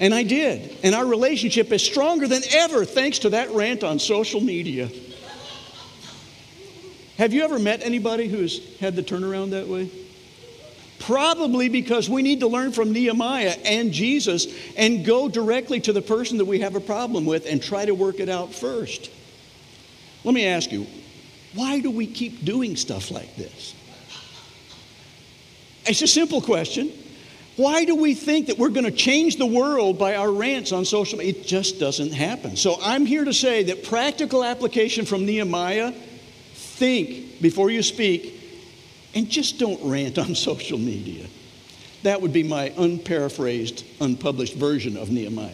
And 0.00 0.12
I 0.12 0.24
did. 0.24 0.76
And 0.82 0.96
our 0.96 1.06
relationship 1.06 1.72
is 1.72 1.82
stronger 1.82 2.26
than 2.26 2.42
ever 2.52 2.84
thanks 2.84 3.20
to 3.20 3.30
that 3.30 3.50
rant 3.52 3.84
on 3.84 4.00
social 4.00 4.40
media. 4.40 4.90
Have 7.18 7.32
you 7.32 7.44
ever 7.44 7.60
met 7.60 7.82
anybody 7.82 8.26
who's 8.26 8.76
had 8.80 8.96
the 8.96 9.02
turnaround 9.02 9.50
that 9.50 9.68
way? 9.68 9.88
Probably 11.06 11.68
because 11.68 12.08
we 12.08 12.22
need 12.22 12.40
to 12.40 12.46
learn 12.46 12.72
from 12.72 12.92
Nehemiah 12.92 13.56
and 13.64 13.92
Jesus 13.92 14.46
and 14.74 15.04
go 15.04 15.28
directly 15.28 15.78
to 15.80 15.92
the 15.92 16.00
person 16.00 16.38
that 16.38 16.46
we 16.46 16.60
have 16.60 16.76
a 16.76 16.80
problem 16.80 17.26
with 17.26 17.44
and 17.44 17.62
try 17.62 17.84
to 17.84 17.94
work 17.94 18.20
it 18.20 18.30
out 18.30 18.54
first. 18.54 19.10
Let 20.24 20.34
me 20.34 20.46
ask 20.46 20.72
you, 20.72 20.86
why 21.54 21.80
do 21.80 21.90
we 21.90 22.06
keep 22.06 22.42
doing 22.44 22.74
stuff 22.76 23.10
like 23.10 23.36
this? 23.36 23.74
It's 25.84 26.00
a 26.00 26.06
simple 26.06 26.40
question. 26.40 26.90
Why 27.56 27.84
do 27.84 27.94
we 27.94 28.14
think 28.14 28.46
that 28.46 28.58
we're 28.58 28.70
going 28.70 28.86
to 28.86 28.90
change 28.90 29.36
the 29.36 29.46
world 29.46 29.98
by 29.98 30.16
our 30.16 30.32
rants 30.32 30.72
on 30.72 30.86
social 30.86 31.18
media? 31.18 31.34
It 31.34 31.46
just 31.46 31.78
doesn't 31.78 32.12
happen. 32.12 32.56
So 32.56 32.78
I'm 32.80 33.04
here 33.04 33.24
to 33.26 33.34
say 33.34 33.64
that 33.64 33.84
practical 33.84 34.42
application 34.42 35.04
from 35.04 35.26
Nehemiah 35.26 35.92
think 36.54 37.42
before 37.42 37.70
you 37.70 37.82
speak 37.82 38.40
and 39.14 39.28
just 39.28 39.58
don't 39.58 39.80
rant 39.82 40.18
on 40.18 40.34
social 40.34 40.78
media. 40.78 41.26
That 42.02 42.20
would 42.20 42.32
be 42.32 42.42
my 42.42 42.70
unparaphrased, 42.76 43.84
unpublished 44.00 44.54
version 44.54 44.96
of 44.96 45.10
Nehemiah. 45.10 45.50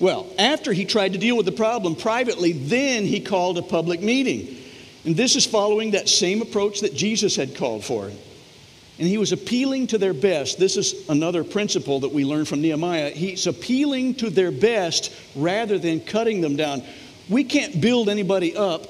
Well, 0.00 0.26
after 0.38 0.72
he 0.72 0.84
tried 0.84 1.12
to 1.12 1.18
deal 1.18 1.36
with 1.36 1.46
the 1.46 1.52
problem 1.52 1.96
privately, 1.96 2.52
then 2.52 3.04
he 3.04 3.20
called 3.20 3.58
a 3.58 3.62
public 3.62 4.00
meeting. 4.00 4.56
And 5.04 5.16
this 5.16 5.36
is 5.36 5.46
following 5.46 5.92
that 5.92 6.08
same 6.08 6.42
approach 6.42 6.80
that 6.80 6.94
Jesus 6.94 7.36
had 7.36 7.56
called 7.56 7.84
for. 7.84 8.06
And 8.06 9.06
he 9.06 9.18
was 9.18 9.30
appealing 9.30 9.86
to 9.88 9.98
their 9.98 10.12
best. 10.12 10.58
This 10.58 10.76
is 10.76 11.08
another 11.08 11.44
principle 11.44 12.00
that 12.00 12.12
we 12.12 12.24
learn 12.24 12.44
from 12.44 12.60
Nehemiah. 12.60 13.10
He's 13.10 13.46
appealing 13.46 14.16
to 14.16 14.30
their 14.30 14.50
best 14.50 15.12
rather 15.36 15.78
than 15.78 16.00
cutting 16.00 16.40
them 16.40 16.56
down. 16.56 16.82
We 17.28 17.44
can't 17.44 17.80
build 17.80 18.08
anybody 18.08 18.56
up 18.56 18.88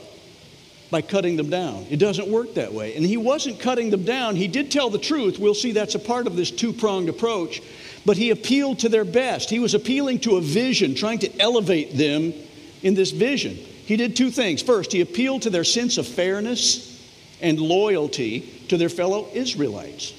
by 0.90 1.02
cutting 1.02 1.36
them 1.36 1.50
down. 1.50 1.86
It 1.90 1.98
doesn't 1.98 2.28
work 2.28 2.54
that 2.54 2.72
way. 2.72 2.96
And 2.96 3.04
he 3.04 3.16
wasn't 3.16 3.60
cutting 3.60 3.90
them 3.90 4.04
down. 4.04 4.36
He 4.36 4.48
did 4.48 4.70
tell 4.70 4.90
the 4.90 4.98
truth. 4.98 5.38
We'll 5.38 5.54
see 5.54 5.72
that's 5.72 5.94
a 5.94 5.98
part 5.98 6.26
of 6.26 6.36
this 6.36 6.50
two 6.50 6.72
pronged 6.72 7.08
approach. 7.08 7.60
But 8.06 8.16
he 8.16 8.30
appealed 8.30 8.78
to 8.80 8.88
their 8.88 9.04
best. 9.04 9.50
He 9.50 9.58
was 9.58 9.74
appealing 9.74 10.20
to 10.20 10.36
a 10.36 10.40
vision, 10.40 10.94
trying 10.94 11.18
to 11.20 11.40
elevate 11.40 11.96
them 11.96 12.32
in 12.82 12.94
this 12.94 13.10
vision. 13.10 13.56
He 13.56 13.96
did 13.96 14.16
two 14.16 14.30
things. 14.30 14.62
First, 14.62 14.92
he 14.92 15.00
appealed 15.00 15.42
to 15.42 15.50
their 15.50 15.64
sense 15.64 15.98
of 15.98 16.06
fairness 16.06 16.94
and 17.40 17.60
loyalty 17.60 18.40
to 18.68 18.76
their 18.76 18.88
fellow 18.88 19.28
Israelites. 19.32 20.14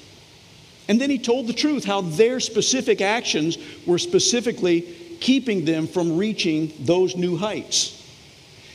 And 0.88 1.00
then 1.00 1.10
he 1.10 1.18
told 1.18 1.46
the 1.46 1.52
truth 1.52 1.84
how 1.84 2.00
their 2.00 2.40
specific 2.40 3.00
actions 3.00 3.58
were 3.86 3.98
specifically 3.98 4.82
keeping 5.20 5.64
them 5.64 5.86
from 5.86 6.16
reaching 6.16 6.72
those 6.80 7.14
new 7.16 7.36
heights. 7.36 7.99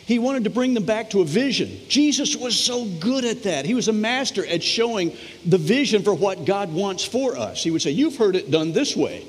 He 0.06 0.20
wanted 0.20 0.44
to 0.44 0.52
bring 0.52 0.76
them 0.76 0.86
back 0.86 1.10
to 1.12 1.22
a 1.22 1.26
vision. 1.26 1.80
Jesus 1.88 2.36
was 2.36 2.56
so 2.60 2.86
good 2.86 3.26
at 3.26 3.44
that. 3.44 3.66
He 3.66 3.74
was 3.74 3.88
a 3.88 3.94
master 3.94 4.46
at 4.46 4.62
showing 4.62 5.16
the 5.46 5.58
vision 5.58 6.04
for 6.04 6.14
what 6.14 6.46
God 6.46 6.72
wants 6.72 7.04
for 7.04 7.36
us. 7.36 7.64
He 7.64 7.72
would 7.72 7.82
say, 7.82 7.90
You've 7.90 8.16
heard 8.16 8.36
it 8.36 8.52
done 8.52 8.72
this 8.72 8.96
way, 8.96 9.26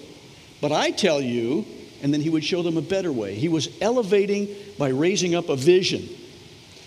but 0.60 0.72
I 0.72 0.90
tell 0.90 1.20
you, 1.20 1.64
and 2.02 2.12
then 2.12 2.20
he 2.20 2.28
would 2.28 2.44
show 2.44 2.62
them 2.62 2.76
a 2.76 2.82
better 2.82 3.10
way. 3.10 3.34
He 3.34 3.48
was 3.48 3.70
elevating 3.80 4.54
by 4.78 4.88
raising 4.88 5.34
up 5.34 5.48
a 5.48 5.56
vision. 5.56 6.06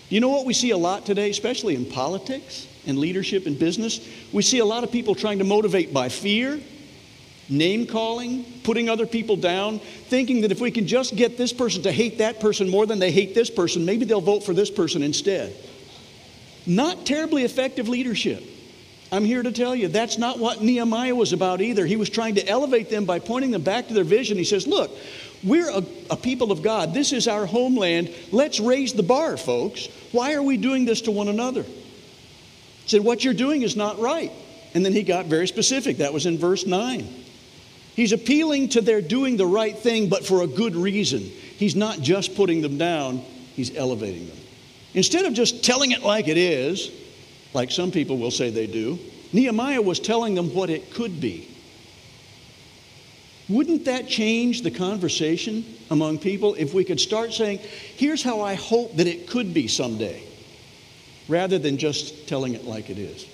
You 0.10 0.19
know 0.19 0.29
what 0.29 0.46
we 0.46 0.53
see 0.53 0.69
a 0.69 0.77
lot 0.77 1.05
today, 1.05 1.31
especially 1.31 1.75
in 1.75 1.86
politics 1.86 2.67
and 2.86 3.00
leadership 3.00 3.48
and 3.48 3.58
business? 3.58 4.08
We 4.31 4.43
see 4.43 4.60
a 4.60 4.65
lot 4.65 4.84
of 4.84 4.91
people 4.91 5.15
trying 5.15 5.39
to 5.39 5.46
motivate 5.46 5.93
by 5.93 6.10
fear 6.10 6.60
name 7.50 7.88
calling, 7.88 8.46
putting 8.63 8.89
other 8.89 9.06
people 9.06 9.36
down, 9.36 9.79
thinking 9.79 10.41
that 10.41 10.51
if 10.51 10.62
we 10.62 10.72
can 10.72 10.88
just 10.88 11.15
get 11.15 11.38
this 11.38 11.51
person 11.51 11.84
to 11.84 11.91
hate 11.91 12.20
that 12.20 12.39
person 12.39 12.70
more 12.70 12.86
than 12.86 13.00
they 13.00 13.12
hate 13.12 13.34
this 13.34 13.50
person, 13.50 13.86
maybe 13.86 14.06
they'll 14.06 14.22
vote 14.22 14.44
for 14.44 14.53
this 14.53 14.70
person 14.70 15.01
instead. 15.01 15.56
Not 16.65 17.06
terribly 17.06 17.44
effective 17.44 17.89
leadership. 17.89 18.44
I'm 19.12 19.25
here 19.25 19.41
to 19.41 19.51
tell 19.51 19.75
you 19.75 19.88
that's 19.88 20.20
not 20.20 20.38
what 20.38 20.62
Nehemiah 20.62 21.15
was 21.15 21.34
about 21.34 21.62
either. 21.62 21.86
He 21.86 21.96
was 21.96 22.10
trying 22.10 22.36
to 22.36 22.48
elevate 22.48 22.89
them 22.91 23.06
by 23.06 23.18
pointing 23.20 23.50
them 23.51 23.63
back 23.63 23.88
to 23.88 23.94
their 23.94 24.03
vision. 24.03 24.38
He 24.38 24.44
says, 24.44 24.68
Look, 24.68 24.91
we're 25.44 25.70
a, 25.70 25.84
a, 26.12 26.15
people 26.15 26.51
of 26.51 26.62
God. 26.62 26.94
This 26.94 27.12
is 27.12 27.27
our 27.27 27.48
homeland. 27.48 28.13
Let's 28.32 28.60
raise 28.60 28.94
the 28.94 29.01
bar, 29.01 29.36
folks. 29.38 29.88
Why 30.12 30.34
are 30.34 30.44
we 30.44 30.58
doing 30.58 30.86
this 30.86 31.01
to 31.01 31.12
one 31.12 31.27
another? 31.27 31.63
He 31.63 31.74
said, 32.86 33.03
What 33.03 33.24
you're 33.24 33.34
doing 33.34 33.63
is 33.63 33.75
not 33.75 33.98
right. 33.98 34.32
And 34.75 34.86
then 34.86 34.94
he 34.94 35.01
got 35.01 35.25
very 35.25 35.48
specific. 35.48 35.98
That 35.98 36.13
was 36.13 36.27
in 36.27 36.38
verse 36.38 36.68
9. 36.68 37.08
He's 37.96 38.12
appealing 38.12 38.69
to 38.69 38.81
their 38.81 39.01
doing 39.01 39.38
the 39.38 39.46
right 39.46 39.77
thing, 39.77 40.10
but 40.10 40.25
for 40.25 40.41
a 40.41 40.48
good 40.48 40.75
reason. 40.75 41.19
He's 41.22 41.75
not 41.75 42.00
just 42.00 42.36
putting 42.36 42.62
them 42.62 42.77
down, 42.77 43.17
he's 43.55 43.75
elevating 43.75 44.27
them. 44.27 44.38
Instead 44.93 45.25
of 45.25 45.34
just 45.34 45.63
telling 45.63 45.91
it 45.91 46.03
like 46.03 46.27
it 46.27 46.38
is, 46.38 46.91
like 47.53 47.72
some 47.72 47.91
people 47.91 48.17
will 48.17 48.31
say 48.31 48.50
they 48.50 48.67
do, 48.67 48.98
Nehemiah 49.34 49.81
was 49.81 50.00
telling 50.00 50.36
them 50.36 50.53
what 50.53 50.69
it 50.69 50.91
could 50.93 51.19
be. 51.19 51.48
Wouldn't 53.50 53.86
that 53.86 54.08
change 54.08 54.62
the 54.62 54.72
conversation 54.72 55.65
among 55.89 56.19
people 56.19 56.53
if 56.55 56.74
we 56.74 56.84
could 56.84 57.00
start 57.00 57.34
saying, 57.34 57.60
here's 57.96 58.22
how 58.22 58.41
I 58.41 58.53
hope 58.53 58.96
that 58.98 59.08
it 59.08 59.27
could 59.27 59.53
be 59.53 59.67
someday, 59.67 60.22
rather 61.27 61.58
than 61.58 61.77
just 61.77 62.27
telling 62.27 62.53
it 62.53 62.65
like 62.65 62.89
it 62.89 63.00
is? 63.00 63.25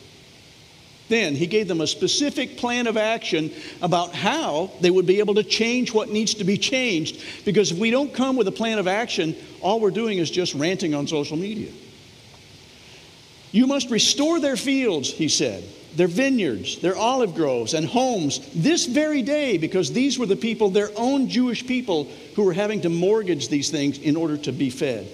Then 1.08 1.36
he 1.36 1.46
gave 1.46 1.68
them 1.68 1.82
a 1.82 1.88
specific 1.88 2.58
plan 2.58 2.88
of 2.88 2.98
action 2.98 3.52
about 3.82 4.16
how 4.16 4.72
they 4.82 4.90
would 4.90 5.06
be 5.06 5.20
able 5.20 5.36
to 5.36 5.44
change 5.44 5.94
what 5.94 6.10
needs 6.10 6.34
to 6.36 6.44
be 6.44 6.58
changed. 6.58 7.24
Because 7.46 7.72
if 7.72 7.78
we 7.78 7.92
don't 7.92 8.14
come 8.14 8.36
with 8.36 8.48
a 8.48 8.52
plan 8.52 8.80
of 8.80 8.88
action, 8.88 9.36
all 9.62 9.80
we're 9.80 9.92
doing 9.92 10.18
is 10.18 10.32
just 10.32 10.56
ranting 10.56 10.96
on 10.96 11.08
social 11.08 11.38
media. 11.38 11.72
You 13.52 13.68
must 13.68 13.92
restore 13.92 14.40
their 14.40 14.58
fields, 14.58 15.12
he 15.12 15.30
said, 15.30 15.64
their 15.96 16.08
vineyards, 16.08 16.80
their 16.80 16.98
olive 16.98 17.36
groves, 17.36 17.74
and 17.74 17.86
homes 17.86 18.40
this 18.54 18.86
very 18.86 19.22
day, 19.22 19.58
because 19.58 19.94
these 19.94 20.20
were 20.20 20.26
the 20.26 20.36
people, 20.36 20.70
their 20.70 20.92
own 20.98 21.30
Jewish 21.30 21.66
people, 21.66 22.10
who 22.36 22.44
were 22.44 22.54
having 22.54 22.82
to 22.82 22.90
mortgage 22.90 23.48
these 23.48 23.70
things 23.70 23.98
in 24.00 24.18
order 24.18 24.38
to 24.38 24.52
be 24.52 24.70
fed. 24.70 25.08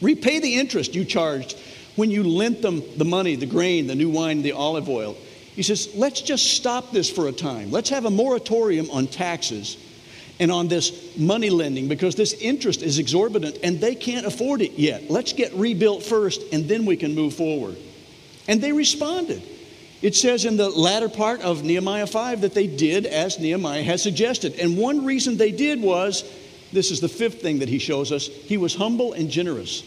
Repay 0.00 0.38
the 0.38 0.54
interest 0.54 0.94
you 0.94 1.04
charged 1.04 1.58
when 1.98 2.12
you 2.12 2.22
lent 2.22 2.62
them 2.62 2.80
the 2.96 3.04
money, 3.04 3.34
the 3.34 3.44
grain, 3.44 3.88
the 3.88 3.94
new 3.96 4.08
wine, 4.08 4.42
the 4.42 4.52
olive 4.52 4.88
oil. 4.88 5.16
He 5.56 5.64
says, 5.64 5.88
let's 5.96 6.20
just 6.20 6.54
stop 6.54 6.92
this 6.92 7.10
for 7.10 7.26
a 7.26 7.32
time. 7.32 7.72
Let's 7.72 7.90
have 7.90 8.04
a 8.04 8.10
moratorium 8.10 8.88
on 8.92 9.08
taxes 9.08 9.76
and 10.38 10.52
on 10.52 10.68
this 10.68 11.16
money 11.18 11.50
lending 11.50 11.88
because 11.88 12.14
this 12.14 12.34
interest 12.34 12.82
is 12.82 13.00
exorbitant 13.00 13.58
and 13.64 13.80
they 13.80 13.96
can't 13.96 14.24
afford 14.24 14.62
it 14.62 14.78
yet. 14.78 15.10
Let's 15.10 15.32
get 15.32 15.52
rebuilt 15.54 16.04
first 16.04 16.40
and 16.52 16.68
then 16.68 16.86
we 16.86 16.96
can 16.96 17.16
move 17.16 17.34
forward. 17.34 17.76
And 18.46 18.60
they 18.60 18.70
responded. 18.70 19.42
It 20.00 20.14
says 20.14 20.44
in 20.44 20.56
the 20.56 20.70
latter 20.70 21.08
part 21.08 21.40
of 21.40 21.64
Nehemiah 21.64 22.06
5 22.06 22.42
that 22.42 22.54
they 22.54 22.68
did 22.68 23.06
as 23.06 23.40
Nehemiah 23.40 23.82
had 23.82 23.98
suggested. 23.98 24.54
And 24.60 24.78
one 24.78 25.04
reason 25.04 25.36
they 25.36 25.50
did 25.50 25.82
was 25.82 26.22
this 26.72 26.92
is 26.92 27.00
the 27.00 27.08
fifth 27.08 27.42
thing 27.42 27.58
that 27.58 27.68
he 27.68 27.80
shows 27.80 28.12
us 28.12 28.28
he 28.28 28.56
was 28.56 28.76
humble 28.76 29.14
and 29.14 29.28
generous. 29.28 29.82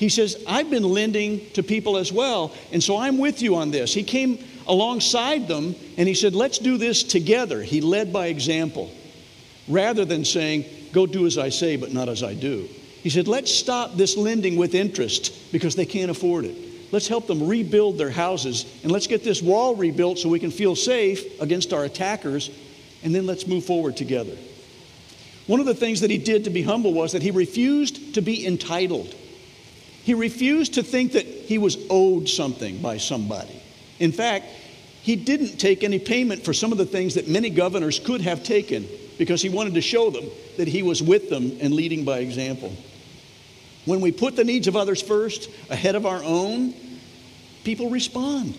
He 0.00 0.08
says, 0.08 0.42
I've 0.46 0.70
been 0.70 0.82
lending 0.82 1.50
to 1.50 1.62
people 1.62 1.98
as 1.98 2.10
well, 2.10 2.54
and 2.72 2.82
so 2.82 2.96
I'm 2.96 3.18
with 3.18 3.42
you 3.42 3.56
on 3.56 3.70
this. 3.70 3.92
He 3.92 4.02
came 4.02 4.42
alongside 4.66 5.46
them 5.46 5.74
and 5.98 6.08
he 6.08 6.14
said, 6.14 6.34
Let's 6.34 6.56
do 6.56 6.78
this 6.78 7.02
together. 7.02 7.62
He 7.62 7.82
led 7.82 8.10
by 8.10 8.28
example 8.28 8.90
rather 9.68 10.06
than 10.06 10.24
saying, 10.24 10.64
Go 10.92 11.04
do 11.04 11.26
as 11.26 11.36
I 11.36 11.50
say, 11.50 11.76
but 11.76 11.92
not 11.92 12.08
as 12.08 12.22
I 12.22 12.32
do. 12.32 12.66
He 13.02 13.10
said, 13.10 13.28
Let's 13.28 13.54
stop 13.54 13.94
this 13.96 14.16
lending 14.16 14.56
with 14.56 14.74
interest 14.74 15.52
because 15.52 15.76
they 15.76 15.84
can't 15.84 16.10
afford 16.10 16.46
it. 16.46 16.56
Let's 16.92 17.06
help 17.06 17.26
them 17.26 17.46
rebuild 17.46 17.98
their 17.98 18.08
houses 18.08 18.64
and 18.82 18.90
let's 18.90 19.06
get 19.06 19.22
this 19.22 19.42
wall 19.42 19.76
rebuilt 19.76 20.18
so 20.18 20.30
we 20.30 20.40
can 20.40 20.50
feel 20.50 20.76
safe 20.76 21.42
against 21.42 21.74
our 21.74 21.84
attackers, 21.84 22.50
and 23.02 23.14
then 23.14 23.26
let's 23.26 23.46
move 23.46 23.66
forward 23.66 23.98
together. 23.98 24.38
One 25.46 25.60
of 25.60 25.66
the 25.66 25.74
things 25.74 26.00
that 26.00 26.10
he 26.10 26.16
did 26.16 26.44
to 26.44 26.50
be 26.50 26.62
humble 26.62 26.94
was 26.94 27.12
that 27.12 27.20
he 27.20 27.32
refused 27.32 28.14
to 28.14 28.22
be 28.22 28.46
entitled. 28.46 29.14
He 30.02 30.14
refused 30.14 30.74
to 30.74 30.82
think 30.82 31.12
that 31.12 31.26
he 31.26 31.58
was 31.58 31.76
owed 31.90 32.28
something 32.28 32.80
by 32.80 32.96
somebody. 32.96 33.60
In 33.98 34.12
fact, 34.12 34.46
he 35.02 35.16
didn't 35.16 35.58
take 35.58 35.82
any 35.84 35.98
payment 35.98 36.44
for 36.44 36.52
some 36.52 36.72
of 36.72 36.78
the 36.78 36.86
things 36.86 37.14
that 37.14 37.28
many 37.28 37.50
governors 37.50 37.98
could 37.98 38.20
have 38.20 38.42
taken 38.42 38.86
because 39.18 39.42
he 39.42 39.48
wanted 39.48 39.74
to 39.74 39.80
show 39.80 40.10
them 40.10 40.24
that 40.56 40.68
he 40.68 40.82
was 40.82 41.02
with 41.02 41.28
them 41.28 41.58
and 41.60 41.74
leading 41.74 42.04
by 42.04 42.18
example. 42.18 42.72
When 43.84 44.00
we 44.00 44.12
put 44.12 44.36
the 44.36 44.44
needs 44.44 44.68
of 44.68 44.76
others 44.76 45.02
first, 45.02 45.50
ahead 45.68 45.94
of 45.94 46.06
our 46.06 46.22
own, 46.22 46.74
people 47.64 47.90
respond. 47.90 48.56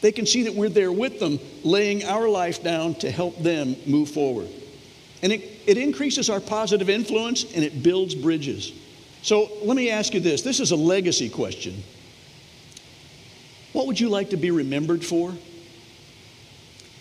They 0.00 0.12
can 0.12 0.26
see 0.26 0.42
that 0.44 0.54
we're 0.54 0.68
there 0.68 0.92
with 0.92 1.20
them, 1.20 1.38
laying 1.62 2.04
our 2.04 2.28
life 2.28 2.62
down 2.62 2.94
to 2.96 3.10
help 3.10 3.38
them 3.38 3.76
move 3.86 4.10
forward. 4.10 4.48
And 5.22 5.32
it, 5.32 5.42
it 5.66 5.78
increases 5.78 6.28
our 6.28 6.40
positive 6.40 6.90
influence 6.90 7.44
and 7.54 7.64
it 7.64 7.82
builds 7.82 8.14
bridges. 8.14 8.72
So 9.24 9.50
let 9.62 9.74
me 9.74 9.88
ask 9.88 10.12
you 10.12 10.20
this 10.20 10.42
this 10.42 10.60
is 10.60 10.70
a 10.70 10.76
legacy 10.76 11.30
question. 11.30 11.82
What 13.72 13.86
would 13.86 13.98
you 13.98 14.10
like 14.10 14.30
to 14.30 14.36
be 14.36 14.50
remembered 14.50 15.02
for? 15.02 15.32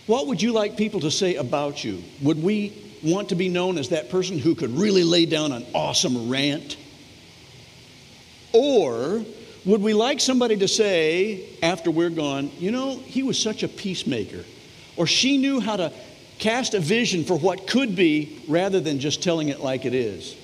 What 0.07 0.27
would 0.27 0.41
you 0.41 0.53
like 0.53 0.77
people 0.77 1.01
to 1.01 1.11
say 1.11 1.35
about 1.35 1.83
you? 1.83 2.01
Would 2.21 2.41
we 2.41 2.81
want 3.03 3.29
to 3.29 3.35
be 3.35 3.49
known 3.49 3.77
as 3.77 3.89
that 3.89 4.09
person 4.09 4.39
who 4.39 4.55
could 4.55 4.69
really 4.71 5.03
lay 5.03 5.25
down 5.25 5.51
an 5.51 5.65
awesome 5.75 6.29
rant? 6.29 6.77
Or 8.53 9.25
would 9.65 9.81
we 9.81 9.93
like 9.93 10.21
somebody 10.21 10.55
to 10.57 10.67
say 10.67 11.49
after 11.61 11.91
we're 11.91 12.09
gone, 12.09 12.51
you 12.57 12.71
know, 12.71 12.99
he 12.99 13.21
was 13.21 13.37
such 13.37 13.63
a 13.63 13.67
peacemaker? 13.67 14.45
Or 14.95 15.07
she 15.07 15.37
knew 15.37 15.59
how 15.59 15.75
to 15.75 15.91
cast 16.39 16.73
a 16.73 16.79
vision 16.79 17.25
for 17.25 17.37
what 17.37 17.67
could 17.67 17.97
be 17.97 18.41
rather 18.47 18.79
than 18.79 18.99
just 18.99 19.21
telling 19.21 19.49
it 19.49 19.59
like 19.59 19.83
it 19.85 19.93
is? 19.93 20.37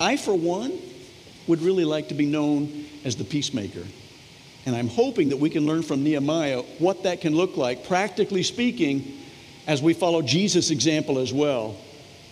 I, 0.00 0.16
for 0.16 0.34
one, 0.34 0.78
would 1.46 1.60
really 1.60 1.84
like 1.84 2.08
to 2.08 2.14
be 2.14 2.26
known 2.26 2.86
as 3.04 3.16
the 3.16 3.24
peacemaker. 3.24 3.84
And 4.66 4.74
I'm 4.74 4.88
hoping 4.88 5.28
that 5.28 5.36
we 5.36 5.50
can 5.50 5.66
learn 5.66 5.82
from 5.82 6.02
Nehemiah 6.02 6.62
what 6.78 7.02
that 7.02 7.20
can 7.20 7.34
look 7.34 7.56
like, 7.56 7.86
practically 7.86 8.42
speaking, 8.42 9.20
as 9.66 9.82
we 9.82 9.94
follow 9.94 10.22
Jesus' 10.22 10.70
example 10.70 11.18
as 11.18 11.32
well 11.32 11.76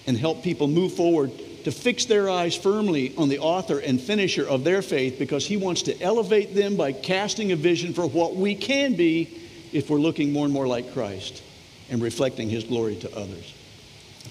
and 0.07 0.17
help 0.17 0.43
people 0.43 0.67
move 0.67 0.95
forward 0.95 1.31
to 1.65 1.71
fix 1.71 2.07
their 2.07 2.29
eyes 2.29 2.57
firmly 2.57 3.15
on 3.17 3.29
the 3.29 3.39
author 3.39 3.79
and 3.79 4.01
finisher 4.01 4.47
of 4.47 4.65
their 4.65 4.83
faith 4.83 5.19
because 5.19 5.47
he 5.47 5.57
wants 5.57 5.83
to 5.83 6.01
elevate 6.01 6.55
them 6.55 6.77
by 6.77 6.93
casting 6.93 7.53
a 7.53 7.57
vision 7.57 7.95
for 7.95 8.07
what 8.07 8.35
we 8.35 8.55
can 8.55 8.95
be 8.95 9.41
if 9.73 9.89
we're 9.89 9.99
looking 9.99 10.33
more 10.33 10.45
and 10.45 10.53
more 10.53 10.67
like 10.67 10.93
Christ 10.93 11.43
and 11.89 12.03
reflecting 12.03 12.49
his 12.49 12.65
glory 12.65 12.97
to 12.97 13.17
others. 13.17 13.55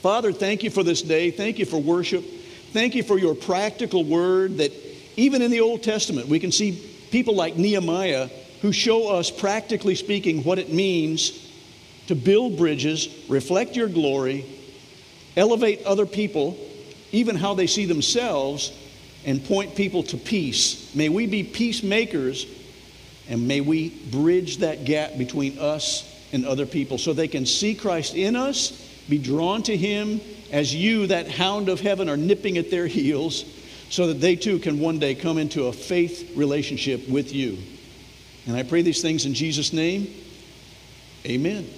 Father, 0.01 0.31
thank 0.33 0.63
you 0.63 0.69
for 0.69 0.83
this 0.83 1.01
day. 1.01 1.31
Thank 1.31 1.59
you 1.59 1.65
for 1.65 1.77
worship. 1.77 2.25
Thank 2.73 2.95
you 2.95 3.03
for 3.03 3.19
your 3.19 3.35
practical 3.35 4.05
word 4.05 4.59
that 4.59 4.71
even 5.17 5.41
in 5.41 5.51
the 5.51 5.59
Old 5.59 5.83
Testament, 5.83 6.29
we 6.29 6.39
can 6.39 6.53
see 6.53 6.81
people 7.11 7.35
like 7.35 7.57
Nehemiah 7.57 8.29
who 8.61 8.71
show 8.71 9.09
us, 9.09 9.29
practically 9.29 9.95
speaking, 9.95 10.43
what 10.45 10.57
it 10.57 10.71
means 10.71 11.51
to 12.07 12.15
build 12.15 12.57
bridges, 12.57 13.09
reflect 13.27 13.75
your 13.75 13.89
glory, 13.89 14.45
elevate 15.35 15.83
other 15.83 16.05
people, 16.05 16.57
even 17.11 17.35
how 17.35 17.53
they 17.53 17.67
see 17.67 17.85
themselves, 17.85 18.71
and 19.25 19.43
point 19.43 19.75
people 19.75 20.03
to 20.03 20.15
peace. 20.15 20.95
May 20.95 21.09
we 21.09 21.27
be 21.27 21.43
peacemakers 21.43 22.45
and 23.27 23.47
may 23.47 23.61
we 23.61 23.89
bridge 23.89 24.57
that 24.57 24.85
gap 24.85 25.17
between 25.17 25.59
us 25.59 26.07
and 26.31 26.45
other 26.45 26.65
people 26.65 26.97
so 26.97 27.13
they 27.13 27.27
can 27.27 27.45
see 27.45 27.75
Christ 27.75 28.15
in 28.15 28.35
us, 28.35 28.90
be 29.11 29.19
drawn 29.19 29.61
to 29.63 29.77
Him 29.77 30.19
as 30.51 30.73
you, 30.73 31.07
that 31.07 31.29
hound 31.29 31.69
of 31.69 31.79
heaven, 31.79 32.09
are 32.09 32.17
nipping 32.17 32.57
at 32.57 32.71
their 32.71 32.87
heels 32.87 33.45
so 33.89 34.07
that 34.07 34.21
they 34.21 34.35
too 34.35 34.57
can 34.57 34.79
one 34.79 34.97
day 34.97 35.13
come 35.13 35.37
into 35.37 35.67
a 35.67 35.73
faith 35.73 36.31
relationship 36.35 37.07
with 37.07 37.33
you. 37.33 37.57
And 38.47 38.55
I 38.55 38.63
pray 38.63 38.81
these 38.81 39.01
things 39.01 39.25
in 39.25 39.33
Jesus' 39.33 39.73
name. 39.73 40.11
Amen. 41.25 41.69